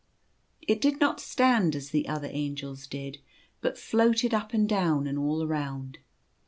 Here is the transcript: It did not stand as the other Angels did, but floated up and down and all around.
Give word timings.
It 0.67 0.81
did 0.81 0.99
not 0.99 1.19
stand 1.19 1.75
as 1.75 1.91
the 1.91 2.07
other 2.07 2.27
Angels 2.31 2.87
did, 2.87 3.19
but 3.61 3.77
floated 3.77 4.33
up 4.33 4.51
and 4.51 4.67
down 4.67 5.05
and 5.05 5.19
all 5.19 5.43
around. 5.43 5.99